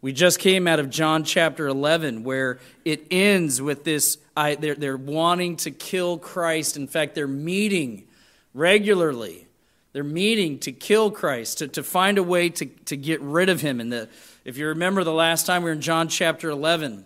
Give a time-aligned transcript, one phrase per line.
[0.00, 4.76] We just came out of John chapter 11, where it ends with this I, they're,
[4.76, 6.76] they're wanting to kill Christ.
[6.76, 8.04] In fact, they're meeting
[8.54, 9.48] regularly.
[9.92, 13.60] They're meeting to kill Christ, to, to find a way to, to get rid of
[13.60, 13.80] him.
[13.80, 14.08] And the,
[14.44, 17.04] if you remember the last time we were in John chapter 11,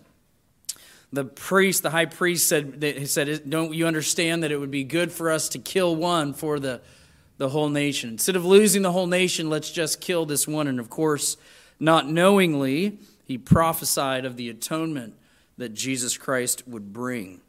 [1.11, 4.83] the priest, the high priest, said, he said, Don't you understand that it would be
[4.83, 6.81] good for us to kill one for the,
[7.37, 8.11] the whole nation?
[8.11, 10.67] Instead of losing the whole nation, let's just kill this one.
[10.67, 11.37] And of course,
[11.83, 15.15] not knowingly, he prophesied of the atonement
[15.57, 17.41] that Jesus Christ would bring.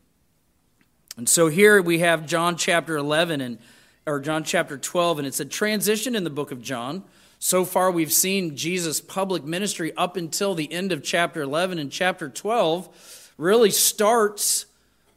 [1.16, 3.59] And so here we have John chapter 11 and
[4.06, 7.05] or John chapter 12 and it's a transition in the book of John.
[7.39, 11.92] So far we've seen Jesus public ministry up until the end of chapter 11 and
[11.92, 14.66] chapter 12 really starts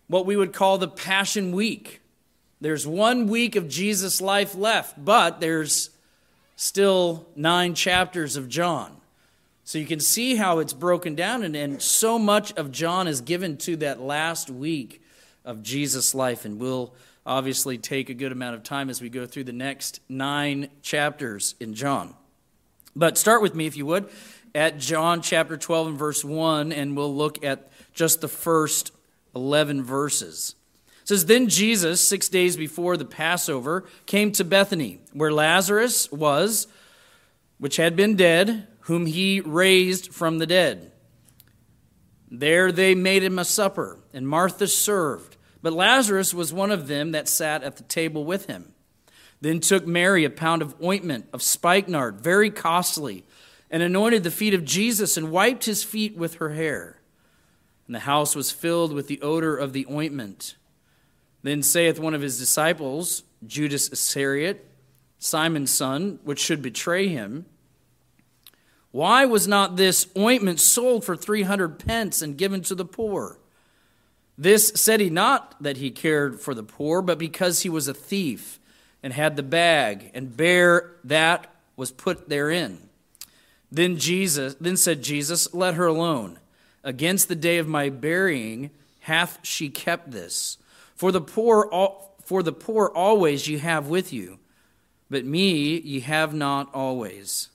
[0.06, 2.02] what we would call the passion week.
[2.62, 5.90] There's one week of Jesus' life left, but there's
[6.56, 8.97] still 9 chapters of John.
[9.68, 13.20] So you can see how it's broken down, and, and so much of John is
[13.20, 15.04] given to that last week
[15.44, 16.46] of Jesus' life.
[16.46, 16.94] And we'll
[17.26, 21.56] obviously take a good amount of time as we go through the next nine chapters
[21.60, 22.16] in John.
[22.96, 24.08] But start with me, if you would,
[24.56, 28.94] at John chapter 12 and verse 1, and we'll look at just the first
[29.36, 30.56] 11 verses.
[31.02, 36.68] It says, Then Jesus, six days before the Passover, came to Bethany, where Lazarus was,
[37.58, 40.94] which had been dead whom he raised from the dead.
[42.32, 45.36] There they made him a supper, and Martha served.
[45.62, 48.74] But Lazarus was one of them that sat at the table with him.
[49.42, 53.26] Then took Mary a pound of ointment of spikenard, very costly,
[53.70, 57.02] and anointed the feet of Jesus and wiped his feet with her hair.
[57.88, 60.56] And the house was filled with the odor of the ointment.
[61.44, 64.66] Then saith one of his disciples, Judas Iscariot,
[65.20, 67.48] Simon's son, which should betray him,
[68.92, 73.38] why was not this ointment sold for 300 pence and given to the poor?
[74.38, 77.94] This said he not that he cared for the poor, but because he was a
[77.94, 78.60] thief
[79.02, 82.90] and had the bag and bare that was put therein.
[83.72, 86.40] Then Jesus then said Jesus, let her alone.
[86.84, 88.70] Against the day of my burying
[89.02, 90.58] hath she kept this.
[90.96, 91.70] For the poor
[92.24, 94.40] for the poor always ye have with you,
[95.10, 97.50] but me ye have not always.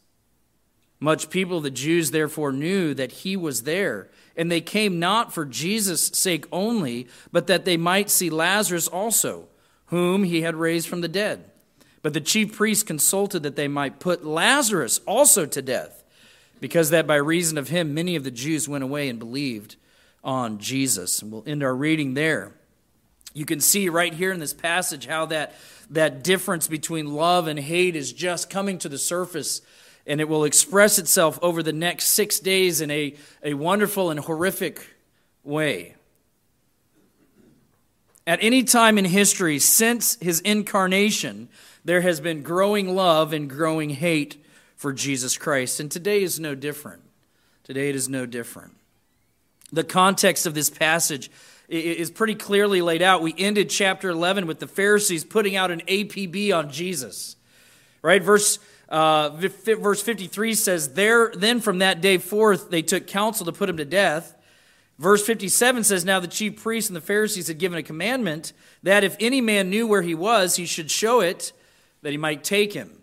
[1.02, 4.08] Much people, the Jews, therefore knew that he was there.
[4.36, 9.48] And they came not for Jesus' sake only, but that they might see Lazarus also,
[9.86, 11.50] whom he had raised from the dead.
[12.02, 16.04] But the chief priests consulted that they might put Lazarus also to death,
[16.60, 19.74] because that by reason of him many of the Jews went away and believed
[20.22, 21.20] on Jesus.
[21.20, 22.52] And we'll end our reading there.
[23.34, 25.56] You can see right here in this passage how that,
[25.90, 29.62] that difference between love and hate is just coming to the surface
[30.06, 34.20] and it will express itself over the next six days in a, a wonderful and
[34.20, 34.94] horrific
[35.44, 35.94] way.
[38.26, 41.48] At any time in history since his incarnation,
[41.84, 44.44] there has been growing love and growing hate
[44.76, 45.80] for Jesus Christ.
[45.80, 47.02] And today is no different.
[47.64, 48.74] Today it is no different.
[49.72, 51.30] The context of this passage
[51.68, 53.22] is pretty clearly laid out.
[53.22, 57.36] We ended chapter 11 with the Pharisees putting out an APB on Jesus.
[58.02, 58.22] Right?
[58.22, 58.58] Verse
[58.92, 63.70] uh, verse 53 says, there, Then from that day forth they took counsel to put
[63.70, 64.36] him to death.
[64.98, 68.52] Verse 57 says, Now the chief priests and the Pharisees had given a commandment
[68.82, 71.54] that if any man knew where he was, he should show it,
[72.02, 73.02] that he might take him.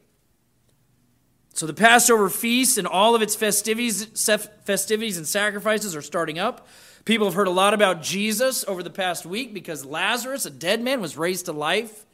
[1.54, 4.06] So the Passover feast and all of its festivities,
[4.64, 6.68] festivities and sacrifices are starting up.
[7.04, 10.82] People have heard a lot about Jesus over the past week because Lazarus, a dead
[10.82, 12.06] man, was raised to life.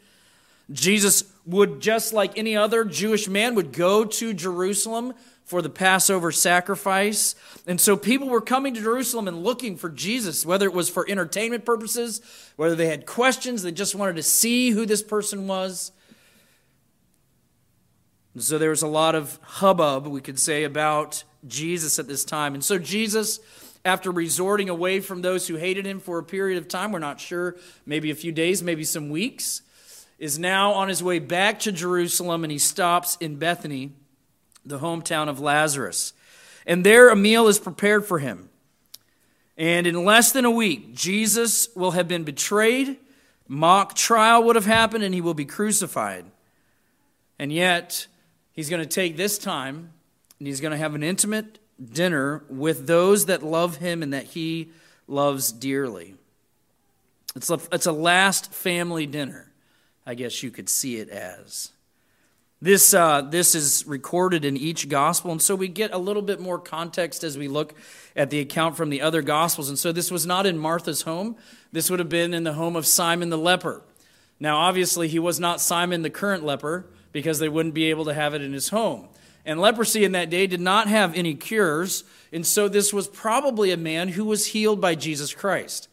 [0.72, 6.32] Jesus would, just like any other Jewish man, would go to Jerusalem for the Passover
[6.32, 7.36] sacrifice.
[7.68, 11.08] And so people were coming to Jerusalem and looking for Jesus, whether it was for
[11.08, 12.20] entertainment purposes,
[12.56, 15.92] whether they had questions, they just wanted to see who this person was.
[18.34, 22.26] And so there was a lot of hubbub, we could say, about Jesus at this
[22.26, 22.56] time.
[22.56, 23.40] And so Jesus,
[23.86, 27.22] after resorting away from those who hated him for a period of time, we're not
[27.22, 29.62] sure, maybe a few days, maybe some weeks,
[30.26, 33.92] is now on his way back to Jerusalem and he stops in Bethany,
[34.66, 36.14] the hometown of Lazarus.
[36.66, 38.50] And there a meal is prepared for him.
[39.56, 42.98] And in less than a week, Jesus will have been betrayed,
[43.48, 46.26] mock trial would have happened, and he will be crucified.
[47.38, 48.08] And yet,
[48.52, 49.94] he's going to take this time
[50.40, 51.60] and he's going to have an intimate
[51.94, 54.72] dinner with those that love him and that he
[55.08, 56.16] loves dearly.
[57.36, 59.52] It's a, it's a last family dinner.
[60.06, 61.72] I guess you could see it as.
[62.62, 66.40] This, uh, this is recorded in each gospel, and so we get a little bit
[66.40, 67.74] more context as we look
[68.16, 69.70] at the account from the other gospels.
[69.70, 71.36] And so this was not in Martha's home,
[71.72, 73.84] this would have been in the home of Simon the leper.
[74.40, 78.14] Now, obviously, he was not Simon the current leper because they wouldn't be able to
[78.14, 79.10] have it in his home.
[79.46, 83.72] And leprosy in that day did not have any cures, and so this was probably
[83.72, 85.88] a man who was healed by Jesus Christ.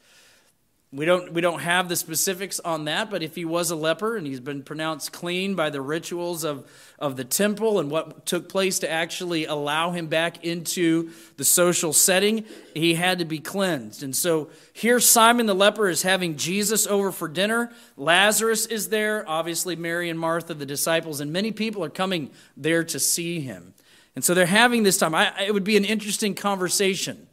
[0.95, 4.15] We don't, we don't have the specifics on that, but if he was a leper
[4.15, 8.51] and he's been pronounced clean by the rituals of, of the temple and what took
[8.51, 12.45] place to actually allow him back into the social setting,
[12.75, 14.03] he had to be cleansed.
[14.03, 17.73] And so here Simon the leper is having Jesus over for dinner.
[17.97, 22.85] Lazarus is there, obviously, Mary and Martha, the disciples, and many people are coming there
[22.85, 23.73] to see him.
[24.15, 25.15] And so they're having this time.
[25.15, 27.29] I, it would be an interesting conversation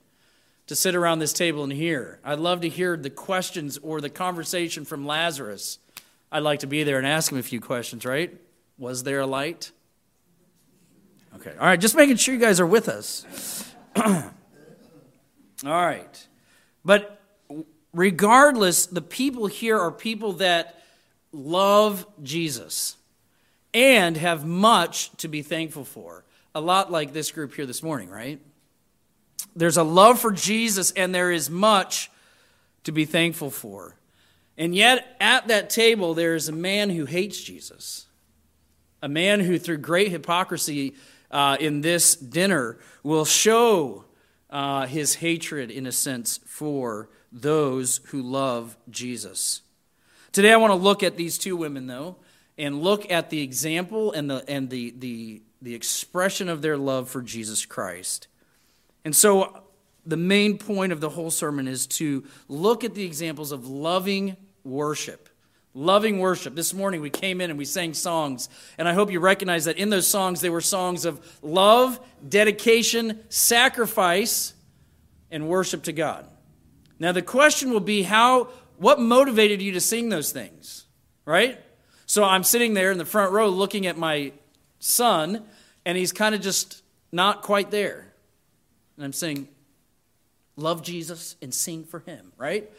[0.69, 2.19] to sit around this table and hear.
[2.24, 5.80] I'd love to hear the questions or the conversation from Lazarus.
[6.31, 8.39] I'd like to be there and ask him a few questions, right?
[8.77, 9.71] Was there a light?
[11.38, 11.56] Okay.
[11.60, 13.66] All right, just making sure you guys are with us.
[13.95, 14.21] All
[15.66, 16.27] right.
[16.86, 17.19] But
[17.92, 20.83] regardless, the people here are people that
[21.31, 22.95] love Jesus
[23.74, 26.25] and have much to be thankful for.
[26.54, 28.39] A lot like this group here this morning, right?
[29.59, 32.09] There's a love for Jesus, and there is much
[32.85, 33.97] to be thankful for.
[34.57, 38.06] And yet, at that table, there is a man who hates Jesus.
[39.01, 40.95] A man who, through great hypocrisy
[41.29, 44.06] uh, in this dinner, will show
[44.50, 49.61] uh, his hatred, in a sense, for those who love Jesus.
[50.31, 52.15] Today, I want to look at these two women, though,
[52.57, 57.09] and look at the example and the, and the, the, the expression of their love
[57.09, 58.29] for Jesus Christ.
[59.05, 59.63] And so,
[60.05, 64.35] the main point of the whole sermon is to look at the examples of loving
[64.63, 65.29] worship.
[65.75, 66.55] Loving worship.
[66.55, 69.77] This morning we came in and we sang songs, and I hope you recognize that
[69.77, 74.53] in those songs they were songs of love, dedication, sacrifice,
[75.29, 76.25] and worship to God.
[76.97, 78.45] Now the question will be how
[78.77, 80.85] what motivated you to sing those things?
[81.23, 81.59] Right?
[82.07, 84.31] So I'm sitting there in the front row looking at my
[84.79, 85.43] son,
[85.85, 86.81] and he's kind of just
[87.11, 88.08] not quite there.
[88.99, 89.47] And I'm saying,
[90.57, 92.69] love Jesus and sing for him, right?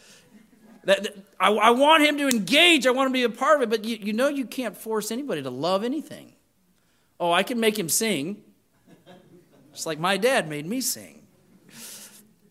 [0.84, 2.86] That, that I, I, want him to engage.
[2.86, 5.10] I want to be a part of it, but you, you know you can't force
[5.10, 6.34] anybody to love anything.
[7.18, 8.42] Oh, I can make him sing,
[9.72, 11.22] just like my dad made me sing,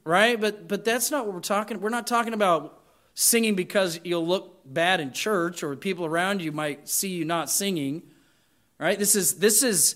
[0.04, 0.42] right?
[0.42, 1.80] But but that's not what we're talking.
[1.80, 2.81] We're not talking about
[3.13, 7.51] singing because you'll look bad in church or people around you might see you not
[7.51, 8.01] singing,
[8.80, 8.98] right?
[8.98, 9.95] This is this is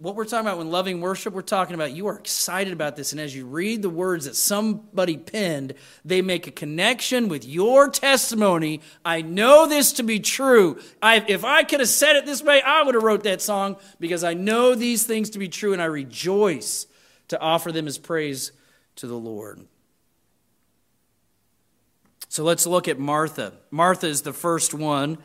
[0.00, 3.12] what we're talking about when loving worship, we're talking about you are excited about this.
[3.12, 5.74] And as you read the words that somebody penned,
[6.06, 8.80] they make a connection with your testimony.
[9.04, 10.80] I know this to be true.
[11.02, 13.76] I, if I could have said it this way, I would have wrote that song
[14.00, 16.86] because I know these things to be true and I rejoice
[17.28, 18.52] to offer them as praise
[18.96, 19.60] to the Lord.
[22.30, 23.52] So let's look at Martha.
[23.70, 25.18] Martha is the first one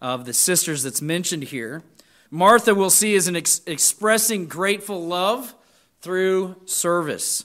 [0.00, 1.82] of the sisters that's mentioned here.
[2.34, 5.54] Martha, we'll see, is an ex- expressing grateful love
[6.00, 7.44] through service.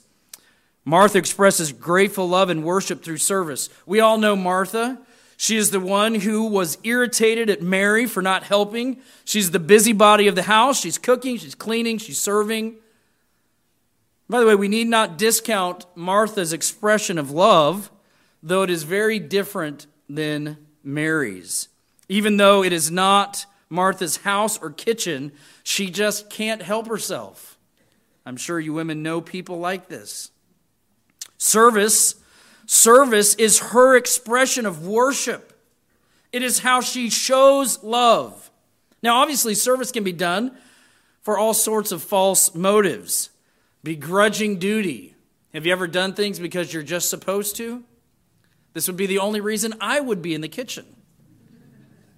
[0.85, 3.69] Martha expresses grateful love and worship through service.
[3.85, 4.97] We all know Martha.
[5.35, 9.01] She is the one who was irritated at Mary for not helping.
[9.25, 10.79] She's the busybody of the house.
[10.79, 12.77] She's cooking, she's cleaning, she's serving.
[14.29, 17.91] By the way, we need not discount Martha's expression of love,
[18.41, 21.67] though it is very different than Mary's.
[22.07, 25.31] Even though it is not Martha's house or kitchen.
[25.63, 27.57] She just can't help herself.
[28.25, 30.31] I'm sure you women know people like this.
[31.37, 32.15] Service,
[32.65, 35.53] service is her expression of worship.
[36.31, 38.51] It is how she shows love.
[39.01, 40.57] Now, obviously, service can be done
[41.21, 43.29] for all sorts of false motives.
[43.83, 45.15] Begrudging duty.
[45.53, 47.83] Have you ever done things because you're just supposed to?
[48.73, 50.85] This would be the only reason I would be in the kitchen.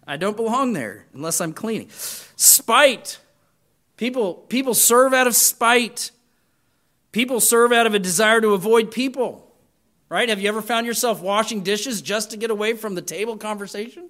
[0.09, 1.87] I don't belong there unless I'm cleaning.
[1.91, 3.19] Spite.
[3.95, 6.09] People, people serve out of spite.
[7.11, 9.53] People serve out of a desire to avoid people.
[10.09, 10.27] Right?
[10.27, 14.09] Have you ever found yourself washing dishes just to get away from the table conversation?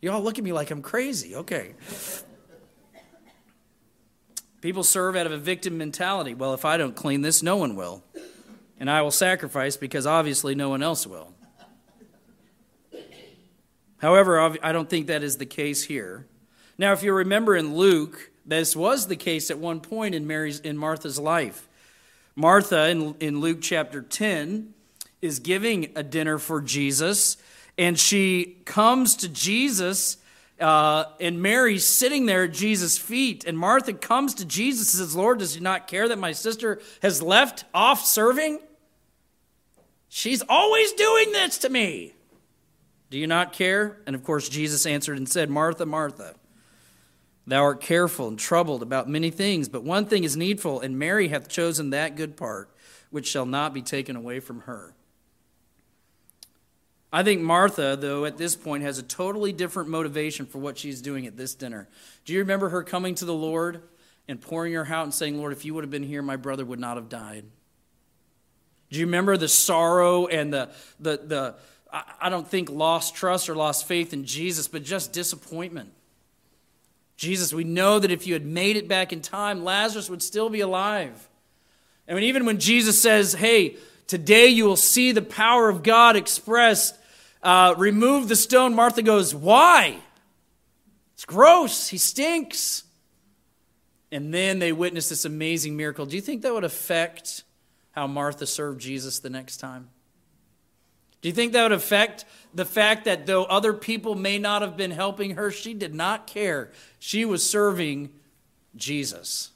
[0.00, 1.34] You all look at me like I'm crazy.
[1.34, 1.74] Okay.
[4.60, 6.34] People serve out of a victim mentality.
[6.34, 8.04] Well, if I don't clean this, no one will.
[8.78, 11.34] And I will sacrifice because obviously no one else will.
[14.02, 16.26] However, I don't think that is the case here.
[16.76, 20.58] Now, if you remember in Luke, this was the case at one point in Mary's
[20.58, 21.68] in Martha's life.
[22.34, 24.74] Martha in, in Luke chapter 10
[25.20, 27.36] is giving a dinner for Jesus,
[27.78, 30.18] and she comes to Jesus
[30.60, 33.44] Uh, and Mary's sitting there at Jesus' feet.
[33.44, 36.80] And Martha comes to Jesus and says, Lord, does he not care that my sister
[37.02, 38.60] has left off serving?
[40.08, 42.14] She's always doing this to me.
[43.12, 43.98] Do you not care?
[44.06, 46.34] And of course, Jesus answered and said, Martha, Martha,
[47.46, 51.28] thou art careful and troubled about many things, but one thing is needful, and Mary
[51.28, 52.70] hath chosen that good part,
[53.10, 54.94] which shall not be taken away from her.
[57.12, 61.02] I think Martha, though, at this point has a totally different motivation for what she's
[61.02, 61.90] doing at this dinner.
[62.24, 63.82] Do you remember her coming to the Lord
[64.26, 66.64] and pouring her out and saying, Lord, if you would have been here, my brother
[66.64, 67.44] would not have died?
[68.88, 71.54] Do you remember the sorrow and the, the, the
[71.92, 75.92] I don't think lost trust or lost faith in Jesus, but just disappointment?
[77.16, 80.48] Jesus, we know that if you had made it back in time, Lazarus would still
[80.48, 81.28] be alive.
[82.08, 86.16] I mean, even when Jesus says, Hey, today you will see the power of God
[86.16, 86.96] expressed
[87.42, 88.74] uh, remove the stone.
[88.74, 89.98] Martha goes, Why?
[91.14, 91.88] It's gross.
[91.88, 92.84] He stinks.
[94.10, 96.06] And then they witness this amazing miracle.
[96.06, 97.44] Do you think that would affect
[97.92, 99.88] how Martha served Jesus the next time?
[101.22, 104.76] Do you think that would affect the fact that though other people may not have
[104.76, 106.72] been helping her, she did not care?
[106.98, 108.10] She was serving
[108.76, 109.50] Jesus.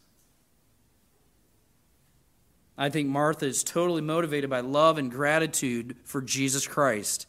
[2.78, 7.26] I think Martha is totally motivated by love and gratitude for Jesus Christ.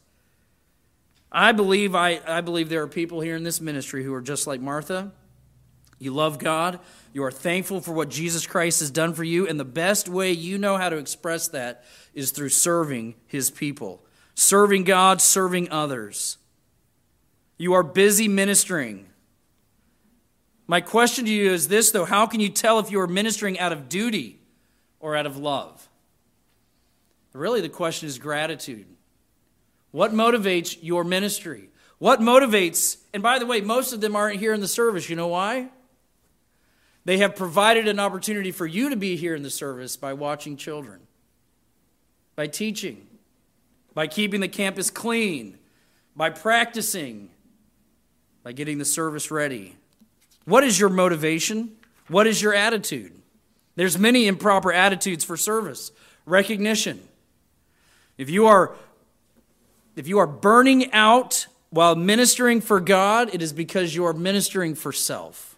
[1.32, 4.46] I believe, I, I believe there are people here in this ministry who are just
[4.46, 5.12] like Martha.
[6.00, 6.80] You love God.
[7.12, 9.48] You are thankful for what Jesus Christ has done for you.
[9.48, 14.04] And the best way you know how to express that is through serving his people,
[14.38, 16.38] serving God, serving others.
[17.58, 19.08] You are busy ministering.
[20.68, 23.58] My question to you is this, though how can you tell if you are ministering
[23.58, 24.40] out of duty
[25.00, 25.90] or out of love?
[27.34, 28.86] Really, the question is gratitude.
[29.90, 31.70] What motivates your ministry?
[31.98, 35.10] What motivates, and by the way, most of them aren't here in the service.
[35.10, 35.70] You know why?
[37.06, 40.58] They have provided an opportunity for you to be here in the service by watching
[40.58, 41.00] children,
[42.36, 43.07] by teaching,
[43.98, 45.58] by keeping the campus clean,
[46.16, 47.32] by practicing,
[48.44, 49.76] by getting the service ready.
[50.46, 51.72] What is your motivation?
[52.08, 53.12] What is your attitude?
[53.76, 55.92] There's many improper attitudes for service.
[56.28, 57.02] Recognition.
[58.20, 58.76] If you are
[59.96, 64.76] if you are burning out while ministering for God, it is because you are ministering
[64.76, 65.58] for self.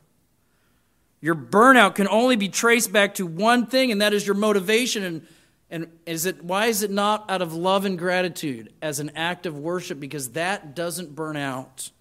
[1.20, 5.04] Your burnout can only be traced back to one thing, and that is your motivation.
[5.04, 5.28] And,
[5.72, 9.46] and is it, why is it not out of love and gratitude as an act
[9.46, 10.00] of worship?
[10.00, 11.92] Because that doesn't burn out.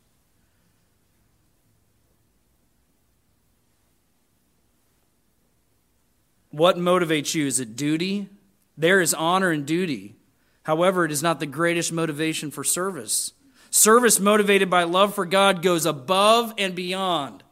[6.51, 7.47] What motivates you?
[7.47, 8.29] Is it duty?
[8.79, 10.17] There is honor and duty.
[10.63, 13.33] However, it is not the greatest motivation for service.
[13.71, 17.43] Service motivated by love for God goes above and beyond,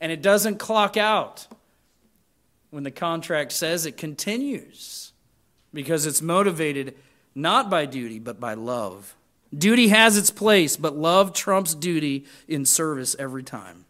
[0.00, 1.46] and it doesn't clock out.
[2.70, 5.05] When the contract says it continues,
[5.76, 6.96] because it's motivated
[7.36, 9.14] not by duty, but by love.
[9.56, 13.84] Duty has its place, but love trumps duty in service every time.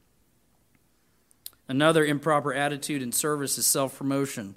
[1.69, 4.57] Another improper attitude in service is self promotion.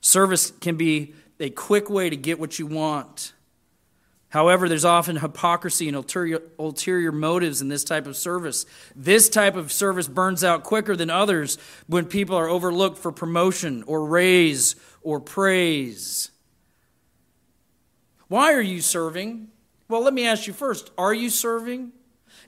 [0.00, 3.32] Service can be a quick way to get what you want.
[4.28, 8.66] However, there's often hypocrisy and ulterior, ulterior, motives in this type of service.
[8.96, 11.56] This type of service burns out quicker than others
[11.86, 16.32] when people are overlooked for promotion or raise or praise.
[18.28, 19.48] Why are you serving?
[19.88, 21.92] Well, let me ask you first are you serving?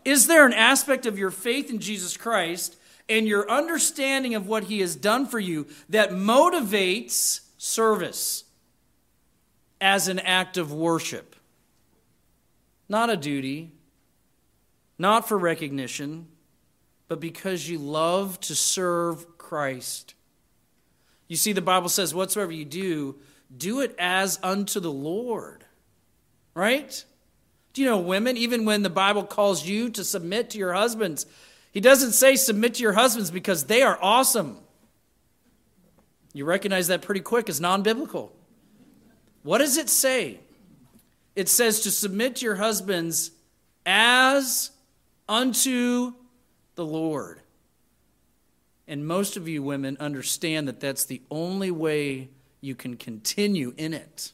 [0.05, 2.77] Is there an aspect of your faith in Jesus Christ
[3.09, 8.45] and your understanding of what he has done for you that motivates service
[9.81, 11.37] as an act of worship?
[12.89, 13.73] not a duty,
[14.99, 16.29] not for recognition,
[17.09, 20.15] but because you love to serve Christ.
[21.29, 23.17] You see, the Bible says, whatsoever you do,
[23.57, 25.65] do it as unto the Lord.
[26.57, 27.05] Right?
[27.73, 31.27] Do you know, women, even when the Bible calls you to submit to your husbands,
[31.71, 34.57] he doesn't say submit to your husbands because they are awesome.
[36.33, 38.35] You recognize that pretty quick as non biblical.
[39.45, 40.41] What does it say?
[41.37, 43.31] it says to submit to your husbands
[43.85, 44.71] as
[45.29, 46.15] unto
[46.75, 47.43] the Lord.
[48.89, 53.93] And most of you women understand that that's the only way you can continue in
[53.93, 54.33] it.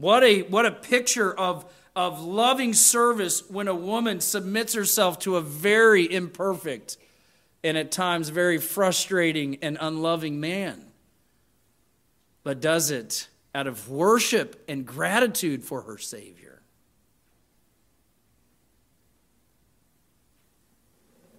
[0.00, 5.36] What a, what a picture of, of loving service when a woman submits herself to
[5.36, 6.96] a very imperfect
[7.62, 10.86] and at times very frustrating and unloving man,
[12.42, 16.62] but does it out of worship and gratitude for her Savior.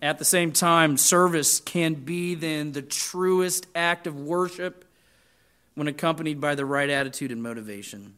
[0.04, 4.86] At the same time, service can be then the truest act of worship
[5.74, 8.18] when accompanied by the right attitude and motivation.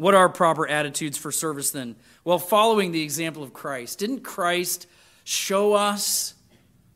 [0.00, 1.94] What are proper attitudes for service then?
[2.24, 3.98] Well, following the example of Christ.
[3.98, 4.86] Didn't Christ
[5.24, 6.32] show us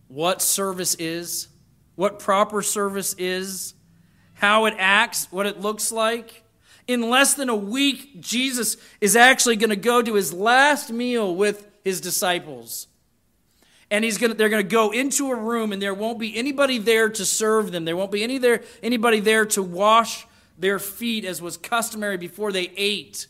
[0.09, 1.49] what service is,
[1.97, 3.75] what proper service is,
[4.33, 6.45] how it acts, what it looks like?
[6.87, 11.37] In less than a week, Jesus is actually going to go to his last meal
[11.37, 12.87] with his disciples.
[13.91, 16.79] And he's gonna, they're going to go into a room, and there won't be anybody
[16.79, 17.85] there to serve them.
[17.85, 20.27] There won't be any there, anybody there to wash
[20.59, 23.27] their feet, as was customary before they ate.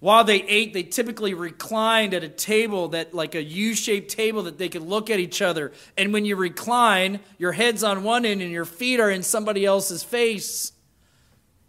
[0.00, 4.42] While they ate, they typically reclined at a table that, like a U shaped table,
[4.42, 5.72] that they could look at each other.
[5.96, 9.64] And when you recline, your head's on one end and your feet are in somebody
[9.64, 10.72] else's face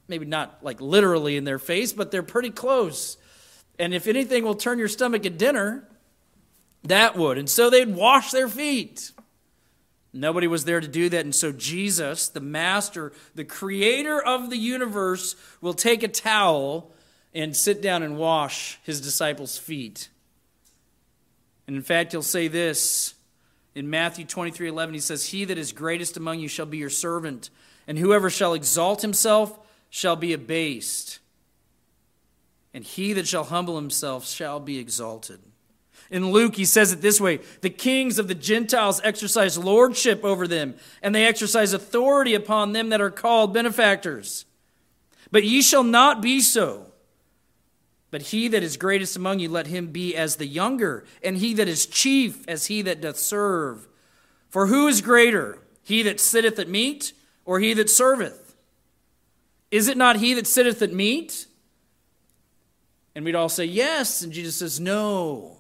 [0.08, 3.18] maybe not like literally in their face, but they're pretty close.
[3.80, 5.88] And if anything will turn your stomach at dinner,
[6.84, 7.38] that would.
[7.38, 9.12] And so they'd wash their feet.
[10.20, 11.26] Nobody was there to do that.
[11.26, 16.92] And so Jesus, the master, the creator of the universe, will take a towel
[17.34, 20.10] and sit down and wash his disciples' feet.
[21.68, 23.14] And in fact, he'll say this
[23.76, 24.94] in Matthew 23 11.
[24.94, 27.50] He says, He that is greatest among you shall be your servant,
[27.88, 29.60] and whoever shall exalt himself
[29.90, 31.20] shall be abased,
[32.74, 35.40] and he that shall humble himself shall be exalted.
[36.10, 40.48] In Luke, he says it this way The kings of the Gentiles exercise lordship over
[40.48, 44.46] them, and they exercise authority upon them that are called benefactors.
[45.32, 46.86] But ye shall not be so.
[48.10, 51.54] But he that is greatest among you, let him be as the younger, and he
[51.56, 53.88] that is chief as he that doth serve.
[54.50, 57.12] For who is greater, he that sitteth at meat,
[57.44, 58.56] or he that serveth?
[59.72, 61.48] Is it not he that sitteth at meat?
[63.14, 64.22] And we'd all say, Yes.
[64.22, 65.57] And Jesus says, No.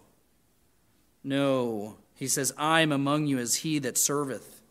[1.27, 1.97] No.
[2.15, 4.61] He says, I am among you as he that serveth.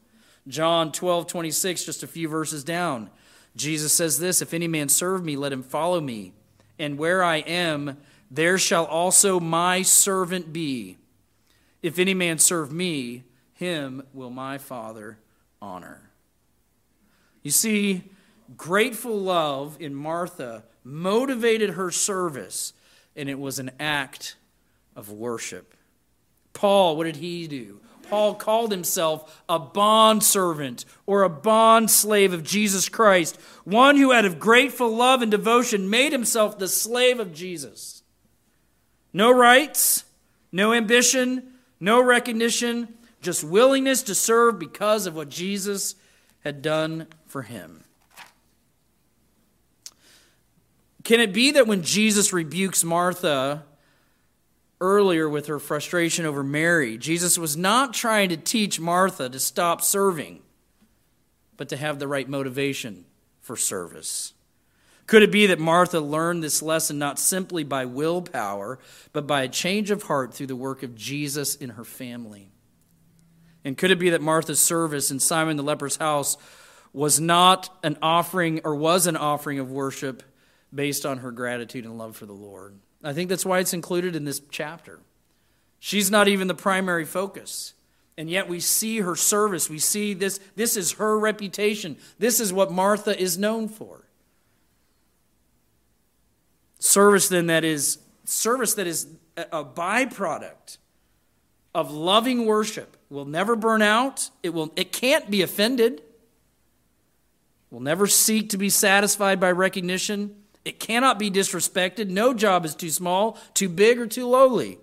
[0.48, 3.10] John 12, 26, just a few verses down.
[3.54, 6.32] Jesus says this If any man serve me, let him follow me.
[6.78, 7.98] And where I am,
[8.30, 10.96] there shall also my servant be.
[11.82, 15.18] If any man serve me, him will my Father
[15.60, 16.10] honor.
[17.42, 18.04] You see,
[18.56, 22.72] grateful love in Martha motivated her service,
[23.14, 24.36] and it was an act
[24.96, 25.75] of worship.
[26.56, 27.80] Paul, what did he do?
[28.08, 34.10] Paul called himself a bond servant or a bond slave of Jesus Christ, one who
[34.10, 38.02] out of grateful love and devotion made himself the slave of Jesus.
[39.12, 40.04] No rights,
[40.50, 45.94] no ambition, no recognition, just willingness to serve because of what Jesus
[46.40, 47.84] had done for him.
[51.04, 53.64] Can it be that when Jesus rebukes Martha
[54.80, 59.82] earlier with her frustration over Mary, Jesus was not trying to teach Martha to stop
[59.82, 60.42] serving,
[61.56, 63.04] but to have the right motivation
[63.40, 64.34] for service?
[65.06, 68.78] Could it be that Martha learned this lesson not simply by willpower,
[69.12, 72.50] but by a change of heart through the work of Jesus in her family?
[73.64, 76.36] And could it be that Martha's service in Simon the leper's house
[76.92, 80.22] was not an offering or was an offering of worship?
[80.74, 82.78] based on her gratitude and love for the Lord.
[83.06, 84.98] I think that's why it's included in this chapter.
[85.78, 87.74] She's not even the primary focus.
[88.18, 89.70] And yet we see her service.
[89.70, 90.40] We see this.
[90.56, 91.98] This is her reputation.
[92.18, 94.06] This is what Martha is known for.
[96.78, 100.78] Service, then, that is service that is a byproduct
[101.74, 104.30] of loving worship will never burn out.
[104.42, 106.02] It will it can't be offended.
[107.70, 110.34] Will never seek to be satisfied by recognition.
[110.66, 112.08] It cannot be disrespected.
[112.08, 114.78] No job is too small, too big, or too lowly.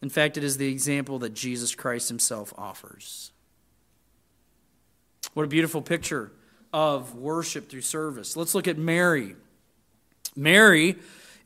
[0.00, 3.32] In fact, it is the example that Jesus Christ himself offers.
[5.34, 6.30] What a beautiful picture
[6.72, 8.36] of worship through service.
[8.36, 9.34] Let's look at Mary.
[10.36, 10.94] Mary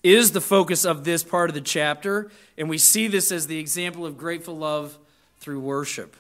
[0.03, 3.59] is the focus of this part of the chapter, and we see this as the
[3.59, 4.99] example of grateful love
[5.39, 6.15] through worship.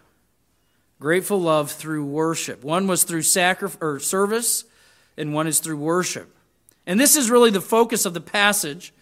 [1.00, 2.64] Grateful love through worship.
[2.64, 4.64] One was through sacrifice or service,
[5.18, 6.32] and one is through worship.
[6.86, 8.92] And this is really the focus of the passage.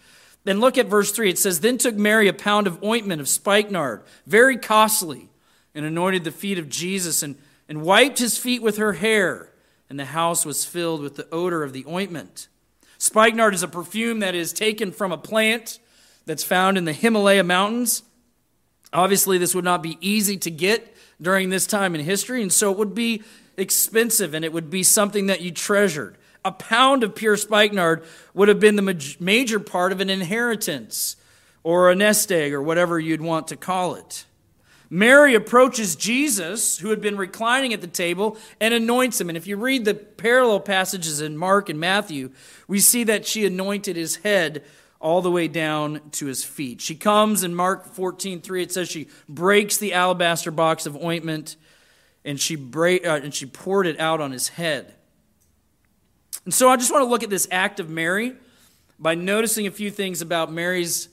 [0.44, 1.31] Then look at verse 3.
[1.31, 5.29] It says, Then took Mary a pound of ointment of spikenard, very costly,
[5.75, 7.37] and anointed the feet of Jesus, and,
[7.68, 9.51] and wiped his feet with her hair.
[9.90, 12.49] And the house was filled with the odor of the ointment.
[12.99, 15.79] Spikenard is a perfume that is taken from a plant
[16.25, 18.03] that's found in the Himalaya mountains.
[18.94, 22.73] Obviously, this would not be easy to get during this time in history, and so
[22.73, 23.23] it would be
[23.57, 28.04] expensive and it would be something that you treasured a pound of pure spikenard
[28.35, 31.16] would have been the major part of an inheritance
[31.62, 34.26] or a nest egg or whatever you'd want to call it.
[34.90, 39.28] Mary approaches Jesus, who had been reclining at the table, and anoints him.
[39.28, 42.30] And if you read the parallel passages in Mark and Matthew,
[42.68, 44.62] we see that she anointed his head
[45.00, 46.80] all the way down to his feet.
[46.80, 51.57] She comes in Mark 14 3, it says she breaks the alabaster box of ointment
[52.24, 54.94] and she, uh, and she poured it out on his head.
[56.44, 58.35] And so I just want to look at this act of Mary
[58.99, 61.09] by noticing a few things about Mary's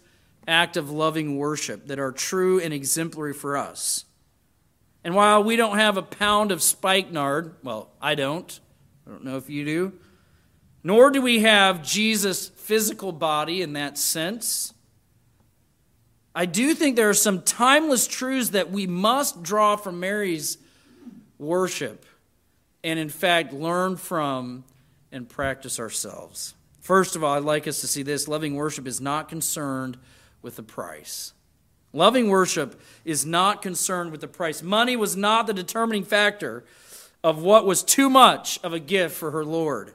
[0.47, 4.05] act of loving worship that are true and exemplary for us.
[5.03, 8.59] And while we don't have a pound of spikenard, well, I don't.
[9.07, 9.93] I don't know if you do.
[10.83, 14.73] Nor do we have Jesus' physical body in that sense.
[16.33, 20.57] I do think there are some timeless truths that we must draw from Mary's
[21.37, 22.05] worship
[22.83, 24.63] and, in fact, learn from
[25.11, 26.53] and practice ourselves.
[26.79, 29.97] First of all, I'd like us to see this loving worship is not concerned
[30.41, 31.33] with the price.
[31.93, 34.63] Loving worship is not concerned with the price.
[34.63, 36.63] Money was not the determining factor
[37.23, 39.93] of what was too much of a gift for her Lord.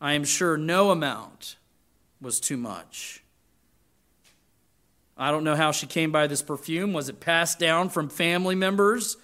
[0.00, 1.56] I am sure no amount
[2.20, 3.22] was too much.
[5.16, 6.92] I don't know how she came by this perfume.
[6.92, 9.16] Was it passed down from family members?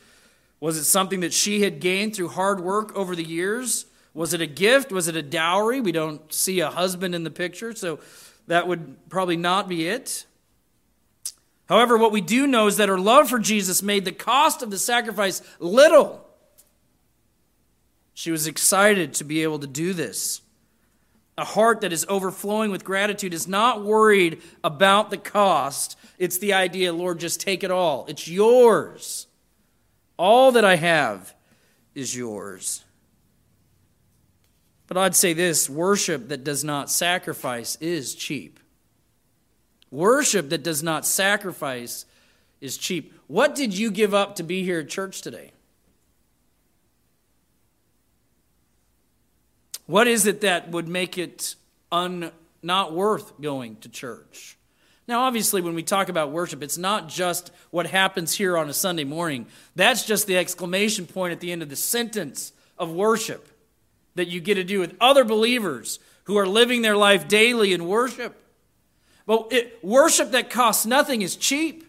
[0.60, 3.86] Was it something that she had gained through hard work over the years?
[4.16, 4.92] Was it a gift?
[4.92, 5.82] Was it a dowry?
[5.82, 7.98] We don't see a husband in the picture, so
[8.46, 10.24] that would probably not be it.
[11.68, 14.70] However, what we do know is that her love for Jesus made the cost of
[14.70, 16.26] the sacrifice little.
[18.14, 20.40] She was excited to be able to do this.
[21.36, 25.98] A heart that is overflowing with gratitude is not worried about the cost.
[26.18, 28.06] It's the idea, Lord, just take it all.
[28.08, 29.26] It's yours.
[30.16, 31.34] All that I have
[31.94, 32.85] is yours.
[34.86, 38.60] But I'd say this worship that does not sacrifice is cheap.
[39.90, 42.06] Worship that does not sacrifice
[42.60, 43.12] is cheap.
[43.26, 45.52] What did you give up to be here at church today?
[49.86, 51.54] What is it that would make it
[51.92, 54.56] un, not worth going to church?
[55.08, 58.72] Now, obviously, when we talk about worship, it's not just what happens here on a
[58.72, 59.46] Sunday morning.
[59.76, 63.48] That's just the exclamation point at the end of the sentence of worship
[64.16, 67.86] that you get to do with other believers who are living their life daily in
[67.86, 68.42] worship.
[69.26, 71.84] But it, worship that costs nothing is cheap.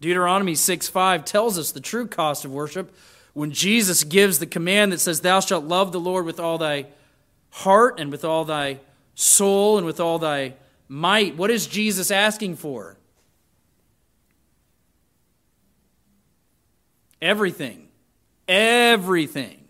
[0.00, 2.94] Deuteronomy 6 5 tells us the true cost of worship
[3.32, 6.86] when Jesus gives the command that says, Thou shalt love the Lord with all thy
[7.50, 8.80] heart and with all thy
[9.14, 10.54] soul and with all thy
[10.88, 11.36] might.
[11.36, 12.96] What is Jesus asking for?
[17.22, 17.83] Everything.
[18.48, 19.64] Everything.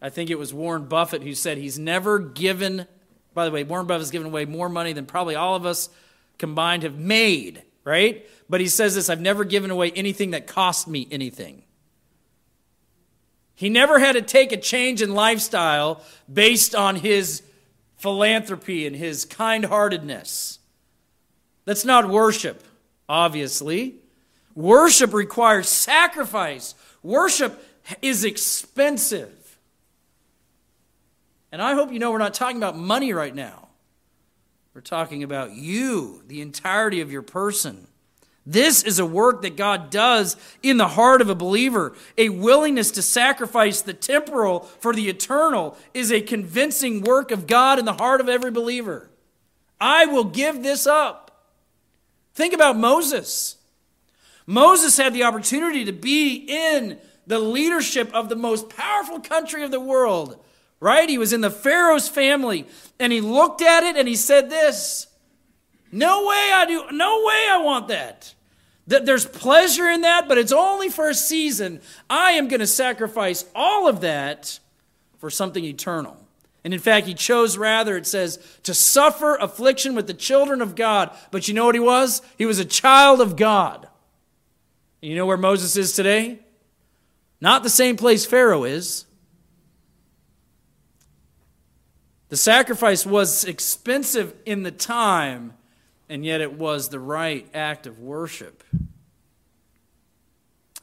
[0.00, 2.86] I think it was Warren Buffett who said he's never given,
[3.34, 5.88] by the way, Warren Buffett's given away more money than probably all of us
[6.38, 8.28] combined have made, right?
[8.48, 11.62] But he says this I've never given away anything that cost me anything.
[13.54, 17.42] He never had to take a change in lifestyle based on his
[17.96, 20.58] philanthropy and his kind heartedness.
[21.64, 22.64] That's not worship,
[23.08, 24.00] obviously.
[24.56, 27.64] Worship requires sacrifice, worship
[28.00, 29.58] is expensive.
[31.50, 33.68] And I hope you know we're not talking about money right now.
[34.74, 37.86] We're talking about you, the entirety of your person.
[38.44, 41.94] This is a work that God does in the heart of a believer.
[42.18, 47.78] A willingness to sacrifice the temporal for the eternal is a convincing work of God
[47.78, 49.10] in the heart of every believer.
[49.80, 51.46] I will give this up.
[52.34, 53.56] Think about Moses.
[54.46, 59.70] Moses had the opportunity to be in the leadership of the most powerful country of
[59.70, 60.42] the world,
[60.80, 61.08] right?
[61.08, 62.66] He was in the Pharaoh's family,
[62.98, 65.06] and he looked at it and he said this
[65.90, 68.34] No way I do, no way I want that.
[68.88, 71.80] That there's pleasure in that, but it's only for a season.
[72.10, 74.58] I am going to sacrifice all of that
[75.18, 76.16] for something eternal.
[76.64, 80.74] And in fact, he chose rather, it says, to suffer affliction with the children of
[80.74, 81.10] God.
[81.30, 82.22] But you know what he was?
[82.38, 83.88] He was a child of God.
[85.02, 86.38] You know where Moses is today?
[87.40, 89.04] Not the same place Pharaoh is.
[92.28, 95.54] The sacrifice was expensive in the time,
[96.08, 98.62] and yet it was the right act of worship.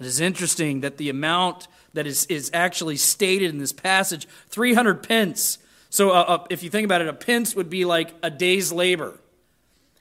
[0.01, 5.01] It is interesting that the amount that is, is actually stated in this passage 300
[5.01, 5.59] pence.
[5.89, 8.73] So, uh, uh, if you think about it, a pence would be like a day's
[8.73, 9.17] labor.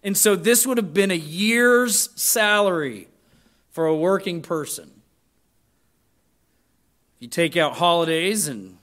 [0.02, 3.09] And so, this would have been a year's salary
[3.78, 4.90] for a working person.
[7.14, 8.76] If you take out holidays and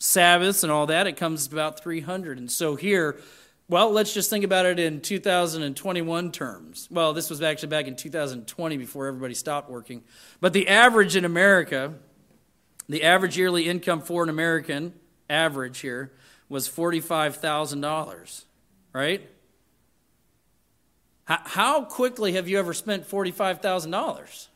[0.00, 2.36] Sabbaths and all that, it comes to about 300.
[2.36, 3.20] And so here,
[3.68, 6.88] Well, let's just think about it in 2021 terms.
[6.90, 10.02] Well, this was actually back in 2020 before everybody stopped working.
[10.40, 11.94] But the average in America,
[12.88, 14.92] the average yearly income for an American,
[15.30, 16.10] average here,
[16.48, 18.44] was $45,000,
[18.92, 19.30] right?
[21.24, 24.48] How quickly have you ever spent $45,000?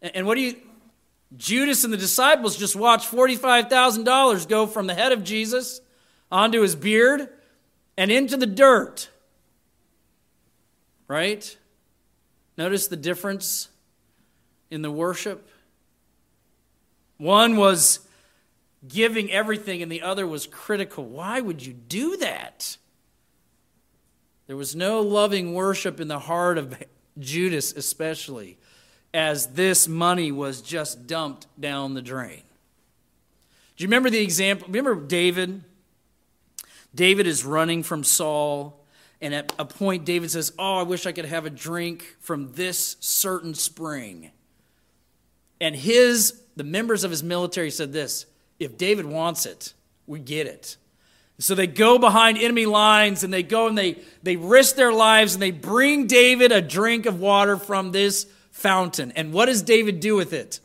[0.00, 0.56] And what do you,
[1.36, 5.80] Judas and the disciples just watched $45,000 go from the head of Jesus
[6.30, 7.28] onto his beard
[7.96, 9.10] and into the dirt.
[11.08, 11.56] Right?
[12.56, 13.68] Notice the difference
[14.70, 15.48] in the worship.
[17.18, 18.00] One was
[18.88, 21.04] giving everything, and the other was critical.
[21.04, 22.76] Why would you do that?
[24.46, 26.76] There was no loving worship in the heart of
[27.18, 28.58] Judas, especially,
[29.12, 32.42] as this money was just dumped down the drain.
[33.76, 34.68] Do you remember the example?
[34.68, 35.62] Remember David?
[36.94, 38.80] David is running from Saul,
[39.20, 42.52] and at a point, David says, Oh, I wish I could have a drink from
[42.52, 44.30] this certain spring.
[45.60, 48.26] And his, the members of his military said this
[48.58, 49.74] if David wants it,
[50.06, 50.76] we get it.
[51.38, 55.34] So they go behind enemy lines and they go and they, they risk their lives
[55.34, 59.12] and they bring David a drink of water from this fountain.
[59.12, 60.60] And what does David do with it?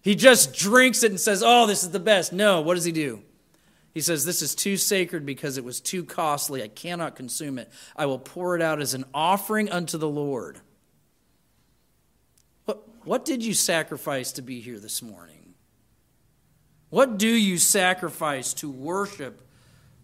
[0.00, 2.32] He just drinks it and says, Oh, this is the best.
[2.32, 3.22] No, what does he do?
[3.92, 6.62] He says, This is too sacred because it was too costly.
[6.62, 7.70] I cannot consume it.
[7.94, 10.60] I will pour it out as an offering unto the Lord.
[12.64, 15.54] What, what did you sacrifice to be here this morning?
[16.88, 19.42] What do you sacrifice to worship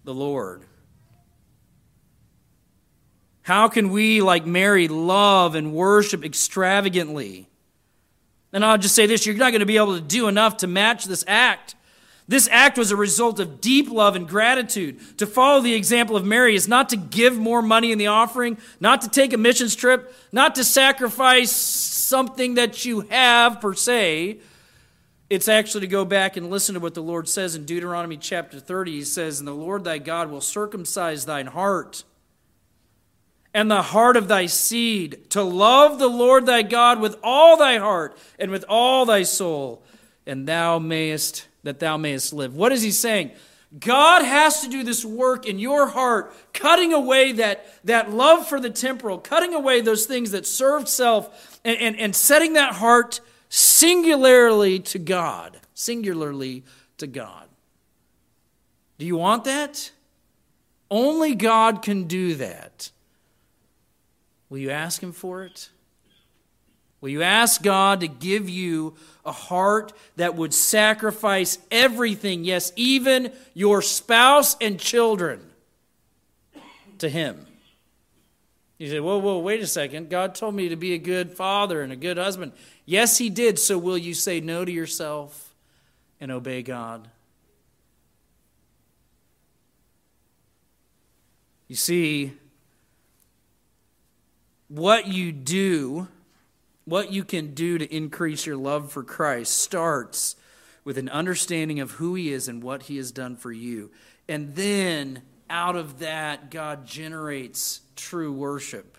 [0.07, 0.63] the Lord?
[3.43, 7.49] How can we, like Mary, love and worship extravagantly?
[8.53, 10.69] And I'll just say this you're not going to be able to do enough to
[10.69, 11.75] match this act.
[12.29, 15.19] This act was a result of deep love and gratitude.
[15.19, 18.59] To follow the example of Mary is not to give more money in the offering,
[18.79, 24.39] not to take a missions trip, not to sacrifice something that you have per se.
[25.29, 28.61] It's actually to go back and listen to what the Lord says in Deuteronomy chapter
[28.61, 28.93] 30.
[28.93, 32.05] He says, And the Lord thy God will circumcise thine heart
[33.57, 37.79] and the heart of thy seed, to love the Lord thy God with all thy
[37.79, 39.83] heart and with all thy soul,
[40.27, 42.55] and thou mayest that thou mayest live.
[42.55, 43.31] What is he saying?
[43.81, 48.61] God has to do this work in your heart, cutting away that, that love for
[48.61, 53.21] the temporal, cutting away those things that serve self, and, and, and setting that heart
[53.49, 55.59] singularly to God.
[55.75, 56.65] Singularly
[56.99, 57.49] to God.
[58.99, 59.91] Do you want that?
[60.91, 62.91] Only God can do that.
[64.49, 65.71] Will you ask Him for it?
[67.01, 73.33] Will you ask God to give you a heart that would sacrifice everything, yes, even
[73.55, 75.41] your spouse and children,
[76.99, 77.46] to Him?
[78.79, 80.11] You say, whoa, whoa, wait a second.
[80.11, 82.53] God told me to be a good father and a good husband.
[82.85, 83.59] Yes, He did.
[83.59, 85.55] So will you say no to yourself
[86.21, 87.09] and obey God?
[91.69, 92.35] You see,
[94.69, 96.09] what you do
[96.87, 100.37] what you can do to increase your love for Christ starts
[100.85, 103.91] with an understanding of who He is and what He has done for you.
[104.29, 108.97] And then out of that, God generates true worship.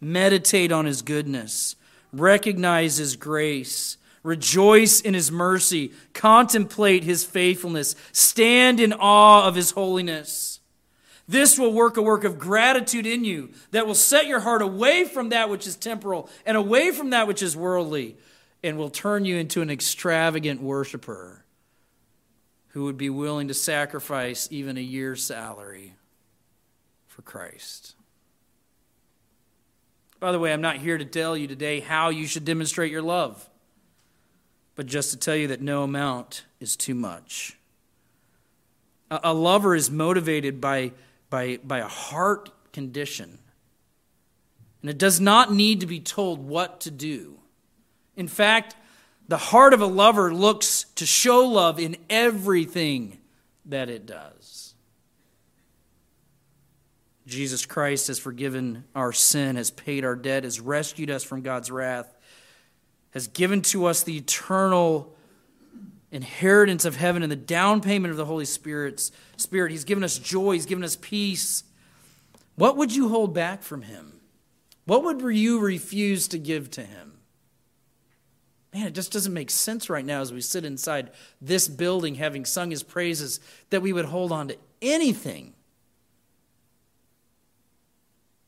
[0.00, 1.76] Meditate on His goodness,
[2.12, 9.72] recognize His grace, rejoice in His mercy, contemplate His faithfulness, stand in awe of His
[9.72, 10.60] holiness.
[11.26, 15.04] This will work a work of gratitude in you that will set your heart away
[15.04, 18.16] from that which is temporal and away from that which is worldly
[18.62, 21.44] and will turn you into an extravagant worshiper
[22.68, 25.94] who would be willing to sacrifice even a year's salary
[27.06, 27.94] for Christ.
[30.20, 33.02] By the way, I'm not here to tell you today how you should demonstrate your
[33.02, 33.48] love,
[34.74, 37.56] but just to tell you that no amount is too much.
[39.10, 40.92] A lover is motivated by
[41.30, 43.38] by, by a heart condition.
[44.82, 47.38] And it does not need to be told what to do.
[48.16, 48.76] In fact,
[49.28, 53.18] the heart of a lover looks to show love in everything
[53.66, 54.74] that it does.
[57.26, 61.70] Jesus Christ has forgiven our sin, has paid our debt, has rescued us from God's
[61.70, 62.10] wrath,
[63.10, 65.14] has given to us the eternal
[66.10, 69.72] inheritance of heaven and the down payment of the Holy Spirit's Spirit.
[69.72, 71.64] He's given us joy, He's given us peace.
[72.56, 74.20] What would you hold back from Him?
[74.86, 77.17] What would you refuse to give to Him?
[78.72, 82.44] Man, it just doesn't make sense right now as we sit inside this building having
[82.44, 85.54] sung His praises that we would hold on to anything.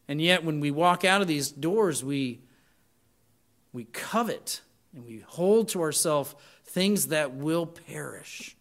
[0.08, 2.40] And yet, when we walk out of these doors, we,
[3.72, 4.60] we covet
[4.94, 8.56] and we hold to ourselves things that will perish.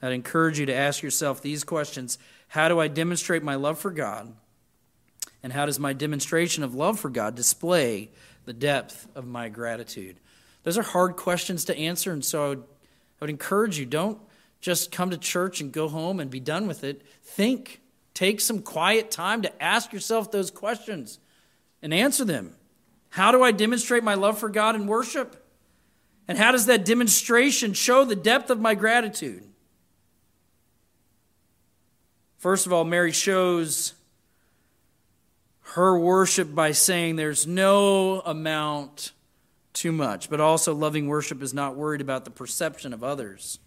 [0.00, 2.18] I'd encourage you to ask yourself these questions
[2.48, 4.34] How do I demonstrate my love for God?
[5.46, 8.10] And how does my demonstration of love for God display
[8.46, 10.18] the depth of my gratitude?
[10.64, 12.64] Those are hard questions to answer, and so I would, I
[13.20, 14.18] would encourage you don't
[14.60, 17.06] just come to church and go home and be done with it.
[17.22, 17.80] Think.
[18.12, 21.20] Take some quiet time to ask yourself those questions
[21.80, 22.56] and answer them.
[23.10, 25.46] How do I demonstrate my love for God in worship?
[26.26, 29.44] And how does that demonstration show the depth of my gratitude?
[32.36, 33.92] First of all, Mary shows
[35.76, 39.12] her worship by saying there's no amount
[39.74, 43.58] too much, but also loving worship is not worried about the perception of others.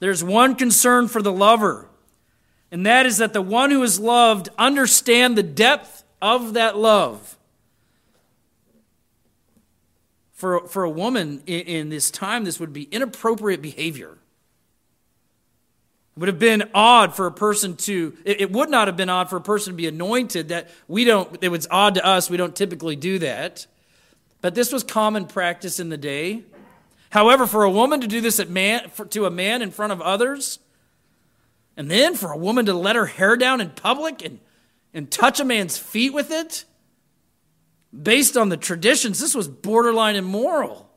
[0.00, 1.90] There's one concern for the lover,
[2.72, 7.36] and that is that the one who is loved understand the depth of that love.
[10.32, 14.16] For, for a woman in, in this time, this would be inappropriate behavior.
[16.16, 19.28] It would have been odd for a person to, it, would not have been odd
[19.28, 22.36] for a person to be anointed that we don't, it was odd to us, we
[22.36, 23.66] don't typically do that.
[24.40, 26.44] But this was common practice in the day.
[27.10, 29.92] However, for a woman to do this at man, for, to a man in front
[29.92, 30.60] of others,
[31.76, 34.38] and then for a woman to let her hair down in public and,
[34.92, 36.64] and touch a man's feet with it,
[38.02, 40.88] based on the traditions, this was borderline immoral.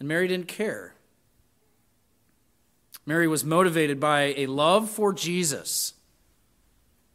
[0.00, 0.94] And Mary didn't care.
[3.10, 5.94] Mary was motivated by a love for Jesus.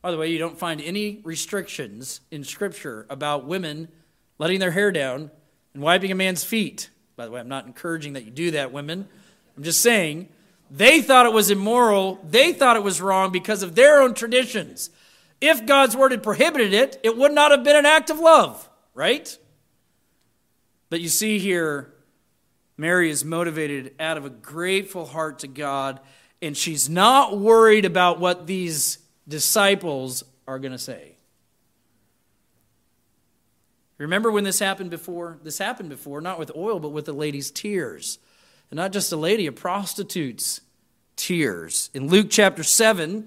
[0.02, 3.88] By the way, you don't find any restrictions in Scripture about women
[4.38, 5.32] letting their hair down
[5.74, 6.90] and wiping a man's feet.
[7.16, 9.08] By the way, I'm not encouraging that you do that, women.
[9.56, 10.28] I'm just saying
[10.70, 14.90] they thought it was immoral, they thought it was wrong because of their own traditions.
[15.40, 18.70] If God's word had prohibited it, it would not have been an act of love,
[18.94, 19.38] right?
[20.90, 21.94] But you see here,
[22.78, 26.00] Mary is motivated out of a grateful heart to God,
[26.42, 31.16] and she's not worried about what these disciples are going to say.
[33.98, 35.40] Remember when this happened before?
[35.42, 38.20] This happened before, not with oil, but with the lady's tears.
[38.70, 40.60] And not just a lady, a prostitute's
[41.16, 41.90] tears.
[41.94, 43.26] In Luke chapter 7,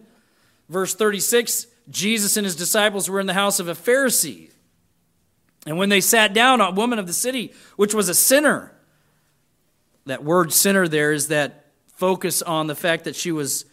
[0.69, 4.51] verse 36, Jesus and his disciples were in the house of a Pharisee.
[5.67, 8.73] And when they sat down, a woman of the city, which was a sinner,
[10.09, 13.65] that word sinner there is that focus on the fact that she was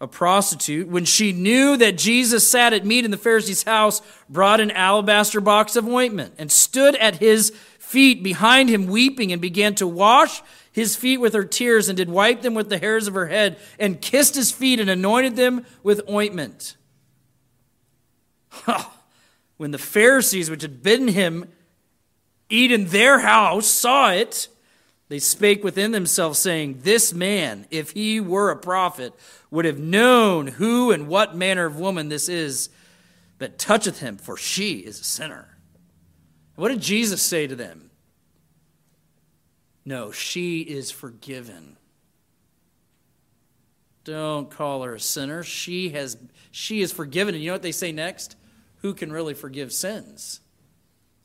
[0.00, 4.60] a prostitute, when she knew that Jesus sat at meat in the Pharisee's house, brought
[4.60, 9.74] an alabaster box of ointment and stood at his feet behind him, weeping, and began
[9.76, 13.14] to wash his feet with her tears, and did wipe them with the hairs of
[13.14, 16.76] her head, and kissed his feet and anointed them with ointment.
[19.56, 21.50] when the Pharisees, which had bidden him
[22.50, 24.48] eat in their house, saw it,
[25.08, 29.12] they spake within themselves, saying, This man, if he were a prophet,
[29.50, 32.70] would have known who and what manner of woman this is
[33.38, 35.56] that toucheth him, for she is a sinner.
[36.56, 37.90] What did Jesus say to them?
[39.84, 41.76] No, she is forgiven.
[44.02, 45.42] Don't call her a sinner.
[45.42, 46.16] She has
[46.50, 47.34] she is forgiven.
[47.34, 48.36] And you know what they say next?
[48.78, 50.40] Who can really forgive sins?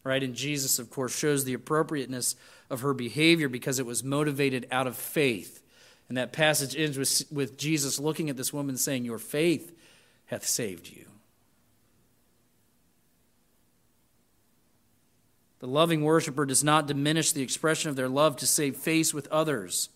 [0.04, 0.22] Right?
[0.24, 2.36] And Jesus, of course, shows the appropriateness
[2.72, 5.62] of her behavior because it was motivated out of faith.
[6.08, 9.78] And that passage ends with, with Jesus looking at this woman saying, Your faith
[10.26, 11.06] hath saved you.
[15.60, 19.28] The loving worshiper does not diminish the expression of their love to save face with
[19.28, 19.90] others.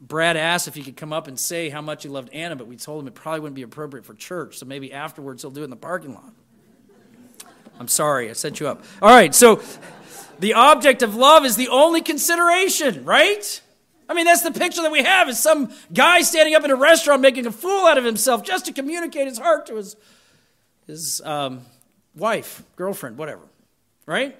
[0.00, 2.68] Brad asked if he could come up and say how much he loved Anna, but
[2.68, 5.62] we told him it probably wouldn't be appropriate for church, so maybe afterwards he'll do
[5.62, 6.32] it in the parking lot.
[7.80, 8.84] I'm sorry, I set you up.
[9.02, 9.60] All right, so
[10.38, 13.60] the object of love is the only consideration, right?
[14.08, 16.76] I mean, that's the picture that we have is some guy standing up in a
[16.76, 19.96] restaurant making a fool out of himself just to communicate his heart to his,
[20.86, 21.62] his um,
[22.14, 23.42] wife, girlfriend, whatever,
[24.06, 24.36] right?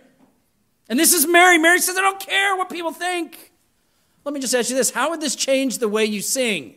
[0.88, 1.58] And this is Mary.
[1.58, 3.52] Mary says, I don't care what people think.
[4.24, 6.76] Let me just ask you this how would this change the way you sing?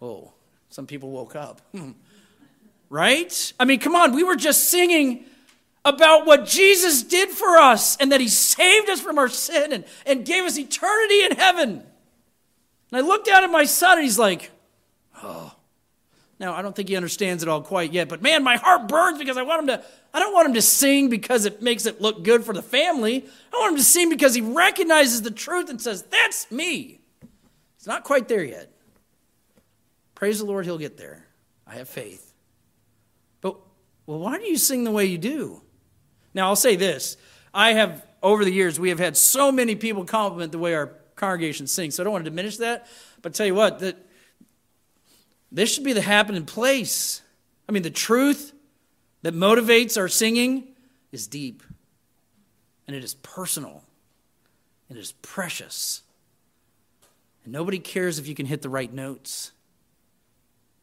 [0.00, 0.32] Oh,
[0.68, 1.60] some people woke up.
[2.90, 3.52] right?
[3.58, 5.24] I mean, come on, we were just singing
[5.84, 9.84] about what Jesus did for us and that he saved us from our sin and,
[10.06, 11.70] and gave us eternity in heaven.
[12.90, 14.50] And I looked down at my son and he's like,
[15.22, 15.54] oh.
[16.38, 19.16] Now, I don't think he understands it all quite yet, but man, my heart burns
[19.16, 22.00] because I want him to, I don't want him to sing because it makes it
[22.00, 23.24] look good for the family.
[23.52, 26.98] I want him to sing because he recognizes the truth and says, That's me.
[27.78, 28.72] He's not quite there yet.
[30.16, 31.24] Praise the Lord, he'll get there.
[31.64, 32.32] I have faith.
[33.40, 33.56] But,
[34.06, 35.62] well, why do you sing the way you do?
[36.34, 37.16] Now, I'll say this.
[37.52, 40.94] I have, over the years, we have had so many people compliment the way our
[41.16, 42.86] congregation sings, so I don't want to diminish that.
[43.20, 43.96] But tell you what, that
[45.50, 47.22] this should be the happening place.
[47.68, 48.52] I mean, the truth
[49.22, 50.68] that motivates our singing
[51.12, 51.62] is deep,
[52.86, 53.84] and it is personal,
[54.88, 56.02] and it is precious.
[57.44, 59.52] And nobody cares if you can hit the right notes.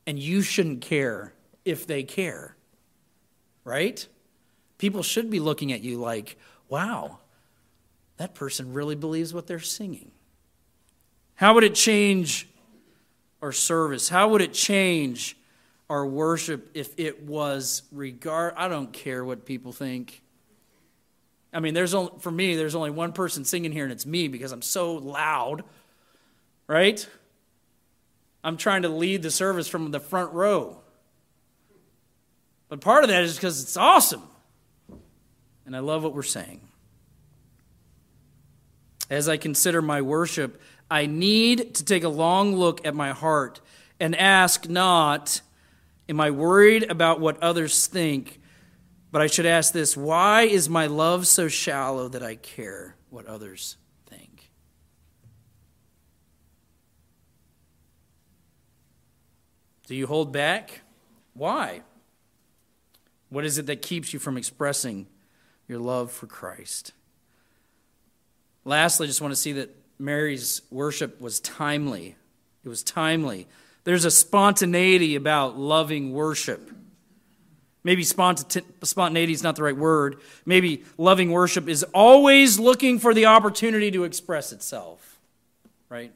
[0.06, 1.34] And you shouldn't care
[1.66, 2.56] if they care,
[3.64, 4.08] right?
[4.80, 7.20] People should be looking at you like, wow,
[8.18, 10.10] that person really believes what they're singing.
[11.36, 12.50] How would it change
[13.42, 14.10] our service?
[14.10, 15.38] How would it change
[15.90, 20.22] our worship if it was regard I don't care what people think.
[21.52, 24.28] I mean, there's only for me there's only one person singing here and it's me
[24.28, 25.64] because I'm so loud.
[26.68, 27.08] Right?
[28.44, 30.78] I'm trying to lead the service from the front row.
[32.70, 34.22] But part of that is because it's awesome.
[35.70, 36.62] And I love what we're saying.
[39.08, 40.60] As I consider my worship,
[40.90, 43.62] I need to take a long look at my heart
[44.00, 45.42] and ask not,
[46.10, 48.42] Am I worried about what others think?
[49.12, 53.28] But I should ask this why is my love so shallow that I care what
[53.28, 54.50] others think?
[59.86, 60.82] Do you hold back?
[61.36, 61.84] Why?
[63.30, 65.06] What is it that keeps you from expressing
[65.70, 66.92] your love for Christ?
[68.66, 72.18] Lastly, I just want to see that Mary's worship was timely.
[72.66, 73.48] It was timely.
[73.86, 76.72] There's a spontaneity about loving worship.
[77.84, 80.20] Maybe spontaneity is not the right word.
[80.46, 85.20] Maybe loving worship is always looking for the opportunity to express itself,
[85.88, 86.12] right?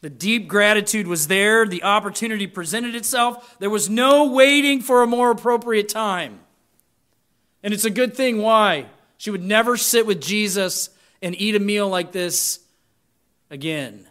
[0.00, 1.66] The deep gratitude was there.
[1.66, 3.58] The opportunity presented itself.
[3.58, 6.40] There was no waiting for a more appropriate time.
[7.62, 8.38] And it's a good thing.
[8.38, 8.86] Why?
[9.16, 10.90] She would never sit with Jesus
[11.20, 12.60] and eat a meal like this
[13.50, 14.08] again.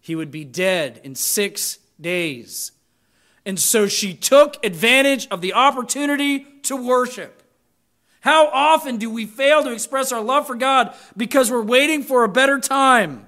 [0.00, 2.72] He would be dead in six days.
[3.46, 7.42] And so she took advantage of the opportunity to worship.
[8.20, 12.24] How often do we fail to express our love for God because we're waiting for
[12.24, 13.26] a better time?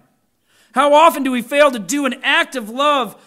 [0.75, 3.21] How often do we fail to do an act of love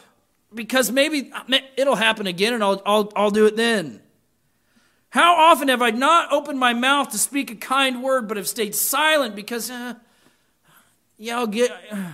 [0.53, 1.31] because maybe
[1.75, 4.01] it'll happen again and I'll, I'll, I'll do it then?
[5.15, 8.49] How often have I not opened my mouth to speak a kind word, but have
[8.49, 9.93] stayed silent because, uh,
[11.17, 11.71] yeah, I'll get.
[11.71, 12.11] Uh, I don't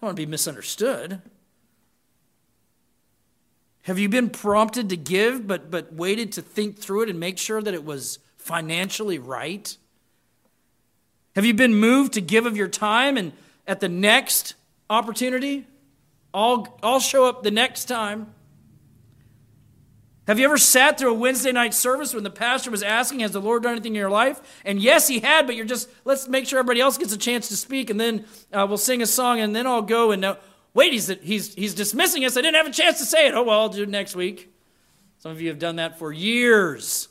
[0.00, 1.20] want to be misunderstood.
[3.82, 7.36] Have you been prompted to give, but, but waited to think through it and make
[7.36, 9.76] sure that it was financially right?
[11.36, 13.32] Have you been moved to give of your time and
[13.66, 14.54] at the next
[14.88, 15.66] opportunity?
[16.32, 18.32] I'll, I'll show up the next time.
[20.30, 23.32] Have you ever sat through a Wednesday night service when the pastor was asking, Has
[23.32, 24.40] the Lord done anything in your life?
[24.64, 27.48] And yes, he had, but you're just, let's make sure everybody else gets a chance
[27.48, 30.36] to speak, and then uh, we'll sing a song, and then I'll go and.
[30.72, 32.36] Wait, he's, he's, he's dismissing us.
[32.36, 33.34] I didn't have a chance to say it.
[33.34, 34.54] Oh, well, I'll do it next week.
[35.18, 37.08] Some of you have done that for years.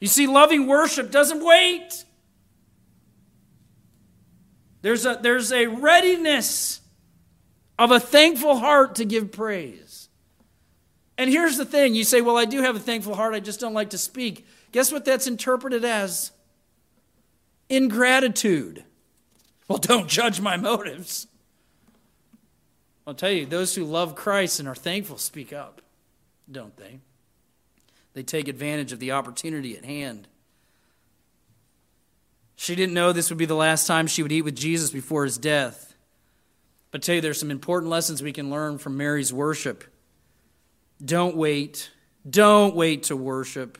[0.00, 2.04] You see, loving worship doesn't wait.
[4.82, 6.80] There's a, there's a readiness
[7.78, 9.87] of a thankful heart to give praise.
[11.18, 13.60] And here's the thing you say, Well, I do have a thankful heart, I just
[13.60, 14.46] don't like to speak.
[14.70, 16.30] Guess what that's interpreted as?
[17.68, 18.84] Ingratitude.
[19.66, 21.26] Well, don't judge my motives.
[23.06, 25.82] I'll tell you, those who love Christ and are thankful speak up,
[26.50, 27.00] don't they?
[28.14, 30.28] They take advantage of the opportunity at hand.
[32.56, 35.24] She didn't know this would be the last time she would eat with Jesus before
[35.24, 35.94] his death.
[36.90, 39.84] But I tell you, there's some important lessons we can learn from Mary's worship.
[41.04, 41.90] Don't wait.
[42.28, 43.78] Don't wait to worship.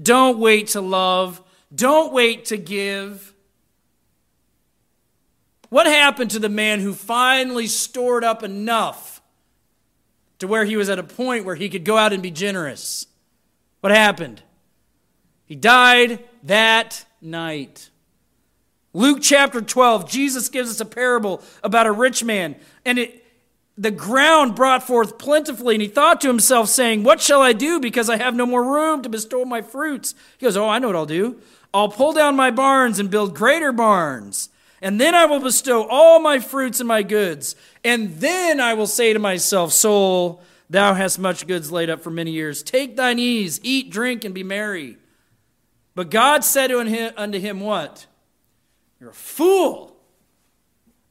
[0.00, 1.42] Don't wait to love.
[1.74, 3.34] Don't wait to give.
[5.68, 9.20] What happened to the man who finally stored up enough
[10.38, 13.06] to where he was at a point where he could go out and be generous?
[13.80, 14.42] What happened?
[15.44, 17.90] He died that night.
[18.92, 22.56] Luke chapter 12, Jesus gives us a parable about a rich man.
[22.84, 23.25] And it,
[23.78, 27.78] the ground brought forth plentifully, and he thought to himself, saying, What shall I do
[27.78, 30.14] because I have no more room to bestow my fruits?
[30.38, 31.40] He goes, Oh, I know what I'll do.
[31.74, 34.48] I'll pull down my barns and build greater barns,
[34.80, 37.54] And then I will bestow all my fruits and my goods.
[37.84, 42.10] And then I will say to myself, Soul, thou hast much goods laid up for
[42.10, 42.62] many years.
[42.62, 44.96] Take thine ease, eat, drink, and be merry.
[45.94, 48.06] But God said unto him, What?
[48.98, 49.96] You're a fool.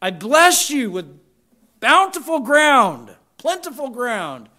[0.01, 1.14] I bless you with
[1.85, 4.49] bountiful ground, plentiful ground.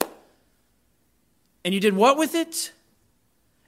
[1.64, 2.70] And you did what with it?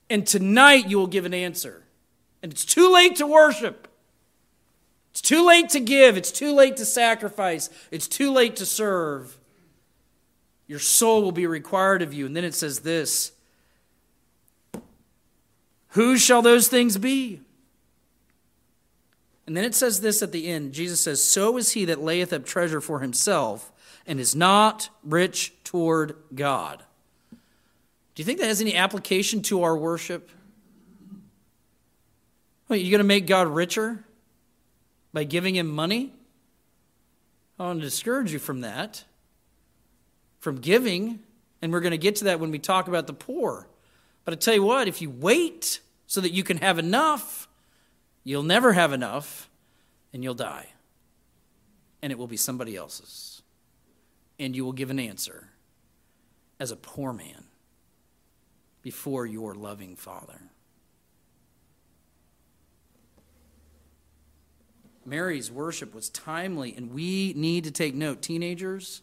[0.08, 1.82] And tonight you will give an answer.
[2.40, 3.88] And it's too late to worship.
[5.10, 6.16] It's too late to give.
[6.16, 7.68] It's too late to sacrifice.
[7.90, 9.36] It's too late to serve.
[10.68, 12.26] Your soul will be required of you.
[12.26, 13.32] And then it says this
[15.88, 17.40] Whose shall those things be?
[19.48, 22.32] And then it says this at the end Jesus says, So is he that layeth
[22.32, 23.72] up treasure for himself
[24.06, 26.82] and is not rich toward God.
[27.30, 30.30] Do you think that has any application to our worship?
[32.70, 34.04] Are you going to make God richer?
[35.12, 36.12] by giving him money.
[37.58, 39.04] I want to discourage you from that,
[40.38, 41.20] from giving.
[41.60, 43.66] And we're going to get to that when we talk about the poor.
[44.24, 47.37] But I tell you what, if you wait so that you can have enough,
[48.28, 49.48] you'll never have enough
[50.12, 50.66] and you'll die.
[52.02, 53.40] And it will be somebody else's.
[54.38, 55.48] And you will give an answer
[56.60, 57.44] as a poor man
[58.82, 60.42] before your loving Father.
[65.06, 68.20] Mary's worship was timely, and we need to take note.
[68.20, 69.00] Teenagers,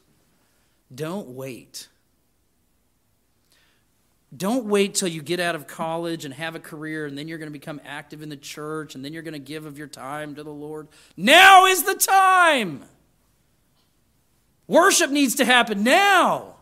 [0.93, 1.88] don't wait.
[4.36, 7.38] Don't wait till you get out of college and have a career, and then you're
[7.38, 9.88] going to become active in the church, and then you're going to give of your
[9.88, 10.88] time to the Lord.
[11.16, 12.84] Now is the time.
[14.68, 16.56] Worship needs to happen now.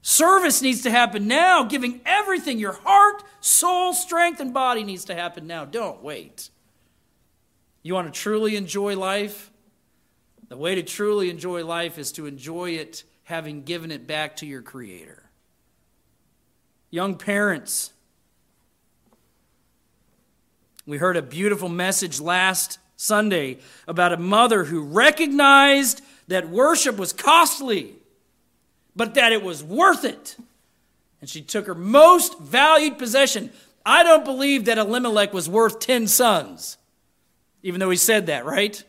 [0.00, 1.64] Service needs to happen now.
[1.64, 5.64] Giving everything, your heart, soul, strength, and body needs to happen now.
[5.64, 6.48] Don't wait.
[7.82, 9.50] You want to truly enjoy life?
[10.48, 14.46] The way to truly enjoy life is to enjoy it having given it back to
[14.46, 15.25] your Creator.
[16.90, 17.92] Young parents,
[20.86, 27.12] we heard a beautiful message last Sunday about a mother who recognized that worship was
[27.12, 27.94] costly,
[28.94, 30.36] but that it was worth it.
[31.20, 33.50] And she took her most valued possession.
[33.84, 36.78] I don't believe that Elimelech was worth 10 sons
[37.66, 38.80] even though he said that, right?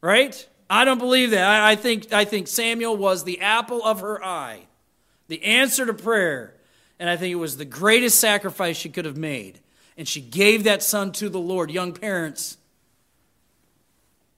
[0.00, 0.48] Right?
[0.70, 1.62] I don't believe that.
[1.62, 4.65] I, think, I think Samuel was the apple of her eye,
[5.28, 6.54] the answer to prayer.
[6.98, 9.60] And I think it was the greatest sacrifice she could have made.
[9.96, 11.70] And she gave that son to the Lord.
[11.70, 12.56] Young parents,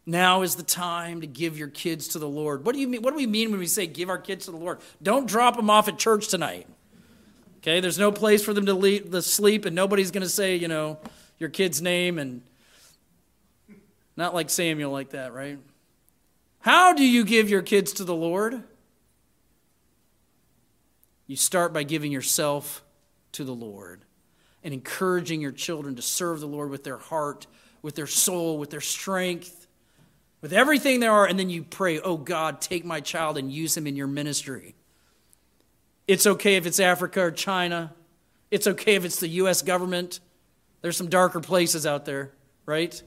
[0.07, 2.65] now is the time to give your kids to the Lord.
[2.65, 3.03] What do you mean?
[3.03, 4.79] What do we mean when we say give our kids to the Lord?
[5.03, 6.67] Don't drop them off at church tonight.
[7.59, 10.69] Okay, there's no place for them to, leave, sleep, and nobody's going to say, you
[10.69, 10.99] know,
[11.39, 12.43] your kid's name and
[14.17, 15.59] not like Samuel like that, right?
[16.61, 18.63] How do you give your kids to the Lord?
[21.29, 22.83] You start by giving yourself
[23.33, 24.05] to the Lord
[24.65, 27.47] and encouraging your children to serve the Lord with their heart,
[27.83, 29.67] with their soul, with their strength,
[30.41, 31.27] with everything they are.
[31.27, 34.75] And then you pray, Oh God, take my child and use him in your ministry.
[36.09, 37.93] It's okay if it's Africa or China.
[38.51, 39.61] It's okay if it's the U.S.
[39.61, 40.21] government.
[40.81, 42.33] There's some darker places out there,
[42.65, 43.01] right?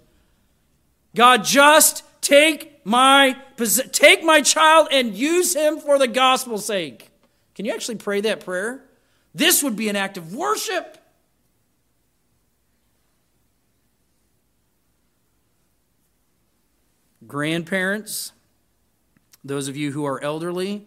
[1.16, 3.36] God, just take my
[3.92, 7.12] take my child and use him for the gospel's sake.
[7.56, 8.84] Can you actually pray that prayer?
[9.34, 10.98] This would be an act of worship.
[17.28, 18.34] Grandparents,
[19.44, 20.86] those of you who are elderly,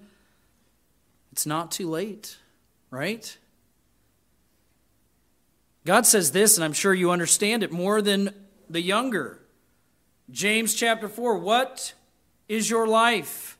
[1.32, 2.36] it's not too late,
[2.90, 3.36] right?
[5.84, 8.34] God says this, and I'm sure you understand it more than
[8.68, 9.40] the younger.
[10.30, 11.94] James chapter 4 What
[12.48, 13.58] is your life?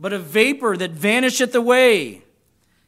[0.00, 2.22] But a vapor that vanisheth away.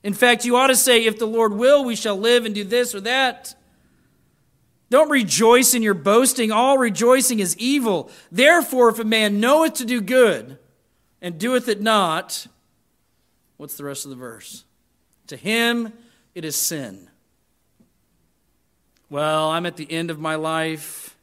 [0.03, 2.65] In fact, you ought to say, If the Lord will, we shall live and do
[2.65, 3.55] this or that.
[4.91, 6.51] Don't rejoice in your boasting.
[6.51, 8.11] All rejoicing is evil.
[8.31, 10.59] Therefore, if a man knoweth to do good
[11.21, 12.47] and doeth it not,
[13.57, 14.65] what's the rest of the verse?
[15.29, 15.93] To him
[16.35, 17.09] it is sin.
[19.09, 21.17] Well, I'm at the end of my life.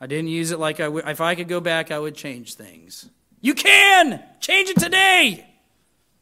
[0.00, 1.08] I didn't use it like I would.
[1.08, 3.08] If I could go back, I would change things.
[3.40, 4.22] You can!
[4.40, 5.46] Change it today!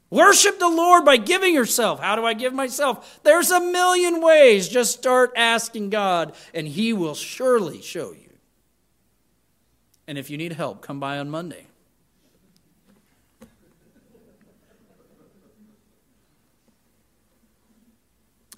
[0.09, 2.01] Worship the Lord by giving yourself.
[2.01, 3.21] How do I give myself?
[3.25, 4.69] There's a million ways.
[4.69, 8.31] Just start asking God, and He will surely show you.
[10.07, 11.67] And if you need help, come by on Monday.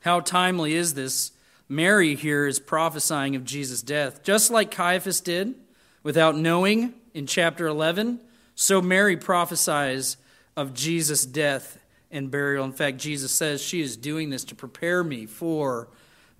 [0.03, 1.33] How timely is this
[1.69, 5.55] Mary here is prophesying of Jesus' death, just like Caiaphas did
[6.03, 8.21] without knowing in chapter 11.
[8.61, 10.17] So Mary prophesies
[10.57, 11.79] of Jesus' death
[12.11, 12.65] and burial.
[12.65, 15.87] In fact, Jesus says she is doing this to prepare me for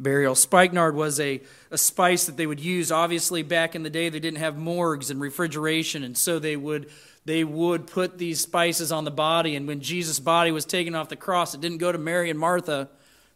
[0.01, 0.35] burial.
[0.35, 1.41] Spikenard was a,
[1.71, 2.91] a spice that they would use.
[2.91, 6.91] Obviously, back in the day, they didn't have morgues and refrigeration, and so they would
[7.25, 9.55] they would put these spices on the body.
[9.55, 12.39] And when Jesus' body was taken off the cross, it didn't go to Mary and
[12.39, 12.89] Martha,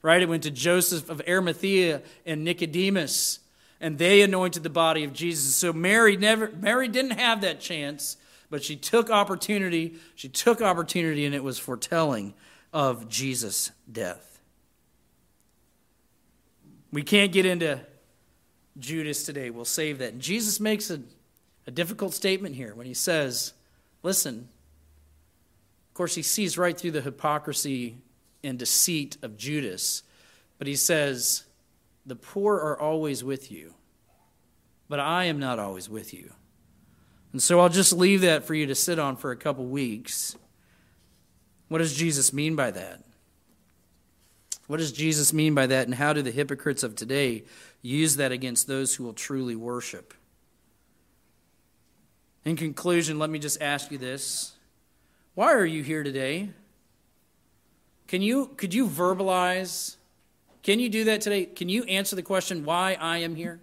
[0.03, 0.21] right?
[0.21, 3.39] It went to Joseph of Arimathea and Nicodemus,
[3.81, 5.55] and they anointed the body of Jesus.
[5.55, 8.17] So Mary never Mary didn't have that chance,
[8.53, 9.95] but she took opportunity.
[10.15, 12.35] She took opportunity, and it was foretelling
[12.71, 14.43] of Jesus' death.
[16.93, 17.81] We can't get into
[18.79, 19.49] Judas today.
[19.49, 20.13] We'll save that.
[20.13, 21.01] And Jesus makes a,
[21.67, 23.55] a difficult statement here when he says,
[24.03, 24.51] Listen,
[25.89, 27.97] of course, he sees right through the hypocrisy
[28.45, 30.03] and deceit of Judas,
[30.59, 31.45] but he says,
[32.05, 33.73] The poor are always with you,
[34.91, 36.35] but I am not always with you.
[37.33, 40.37] And so I'll just leave that for you to sit on for a couple weeks.
[41.69, 43.03] What does Jesus mean by that?
[44.67, 47.45] What does Jesus mean by that, and how do the hypocrites of today
[47.81, 50.15] use that against those who will truly worship?
[52.45, 54.53] In conclusion, let me just ask you this.
[55.35, 56.51] Why are you here today?
[58.07, 59.97] Can you could you verbalize?
[60.63, 61.47] Can you do that today?
[61.47, 63.61] Can you answer the question why I am here?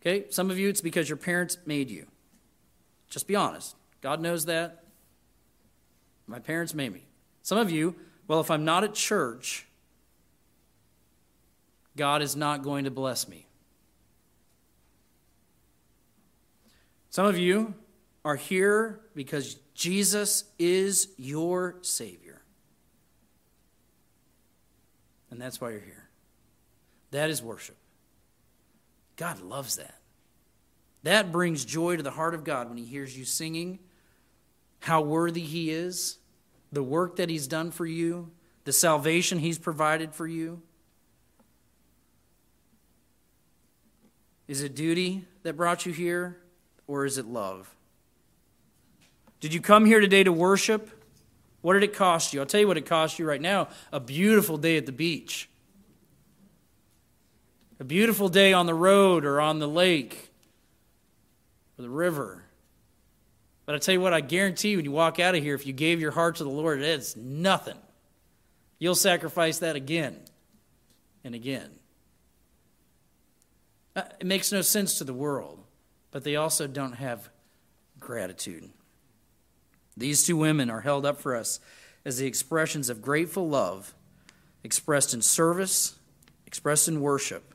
[0.00, 2.06] Okay, some of you it's because your parents made you.
[3.12, 3.76] Just be honest.
[4.00, 4.84] God knows that.
[6.26, 7.02] My parents made me.
[7.42, 7.94] Some of you,
[8.26, 9.66] well, if I'm not at church,
[11.94, 13.46] God is not going to bless me.
[17.10, 17.74] Some of you
[18.24, 22.40] are here because Jesus is your Savior.
[25.30, 26.08] And that's why you're here.
[27.10, 27.76] That is worship.
[29.16, 30.01] God loves that.
[31.02, 33.78] That brings joy to the heart of God when He hears you singing
[34.80, 36.18] how worthy He is,
[36.72, 38.30] the work that He's done for you,
[38.64, 40.62] the salvation He's provided for you.
[44.48, 46.38] Is it duty that brought you here?
[46.86, 47.74] or is it love?
[49.40, 50.90] Did you come here today to worship?
[51.62, 52.40] What did it cost you?
[52.40, 55.48] I'll tell you what it cost you right now a beautiful day at the beach,
[57.80, 60.31] a beautiful day on the road or on the lake
[61.78, 62.44] or the river.
[63.66, 65.72] But I tell you what, I guarantee when you walk out of here, if you
[65.72, 67.78] gave your heart to the Lord, it's nothing.
[68.78, 70.18] You'll sacrifice that again
[71.22, 71.70] and again.
[73.94, 75.62] Uh, it makes no sense to the world
[76.12, 77.30] but they also don't have
[77.98, 78.70] gratitude.
[79.96, 81.58] These two women are held up for us
[82.04, 83.94] as the expressions of grateful love
[84.62, 85.96] expressed in service,
[86.46, 87.51] expressed in worship.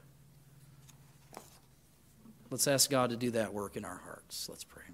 [2.50, 4.48] Let's ask God to do that work in our hearts.
[4.50, 4.87] Let's pray.